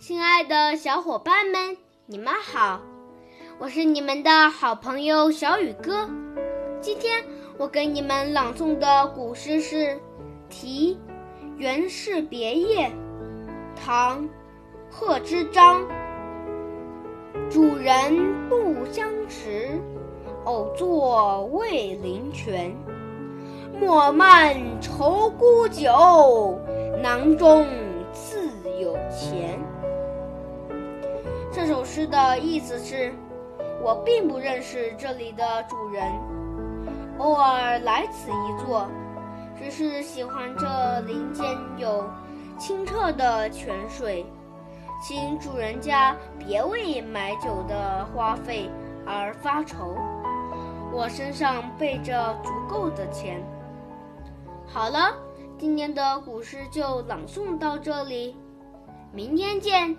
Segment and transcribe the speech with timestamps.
[0.00, 2.80] 亲爱的小伙伴们，你们好，
[3.58, 6.08] 我是你们的好朋友小雨哥。
[6.80, 7.20] 今天
[7.58, 9.86] 我给你们朗诵的古诗是
[10.48, 10.96] 《题
[11.56, 12.86] 元氏别业》，
[13.74, 14.22] 唐·
[14.88, 15.82] 贺知章。
[17.50, 19.80] 主人不相识，
[20.44, 22.72] 偶作慰灵泉。
[23.80, 26.56] 莫漫愁沽酒，
[27.02, 27.66] 囊中
[31.88, 33.10] 诗的意思是，
[33.82, 36.04] 我并不认识这里的主人，
[37.16, 38.86] 偶尔来此一坐，
[39.58, 41.46] 只是喜欢这林间
[41.78, 42.04] 有
[42.58, 44.26] 清澈的泉水，
[45.02, 48.70] 请主人家别为买酒的花费
[49.06, 49.96] 而发愁，
[50.92, 53.42] 我身上备着足够的钱。
[54.66, 55.16] 好了，
[55.56, 58.36] 今天的古诗就朗诵到这里，
[59.10, 59.96] 明天见。